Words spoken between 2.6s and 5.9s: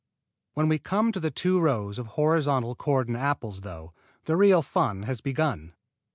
cordon apples, though, the real fun has begun.